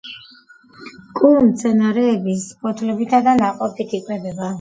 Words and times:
კუ 1.19 1.29
მცენარეების 1.49 2.47
ფოთლებითა 2.63 3.21
და 3.29 3.35
ნაყოფით 3.43 3.95
იკვებება 3.99 4.49